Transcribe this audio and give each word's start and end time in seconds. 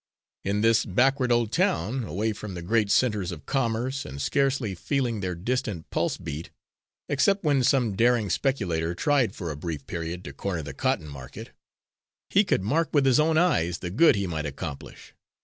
In 0.43 0.61
this 0.61 0.83
backward 0.83 1.31
old 1.31 1.51
town, 1.51 2.03
away 2.05 2.33
from 2.33 2.55
the 2.55 2.63
great 2.63 2.89
centres 2.89 3.31
of 3.31 3.45
commerce, 3.45 4.03
and 4.03 4.19
scarcely 4.19 4.73
feeling 4.73 5.19
their 5.19 5.35
distant 5.35 5.91
pulsebeat, 5.91 6.49
except 7.07 7.43
when 7.43 7.61
some 7.61 7.95
daring 7.95 8.31
speculator 8.31 8.95
tried 8.95 9.35
for 9.35 9.51
a 9.51 9.55
brief 9.55 9.85
period 9.85 10.23
to 10.23 10.33
corner 10.33 10.63
the 10.63 10.73
cotton 10.73 11.07
market, 11.07 11.51
he 12.31 12.43
could 12.43 12.63
mark 12.63 12.89
with 12.95 13.05
his 13.05 13.19
own 13.19 13.37
eyes 13.37 13.77
the 13.77 13.91
good 13.91 14.15
he 14.15 14.25
might 14.25 14.47
accomplish. 14.47 15.13